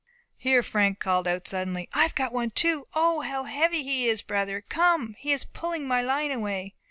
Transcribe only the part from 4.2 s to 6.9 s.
Brother, come; he is pulling my line away!"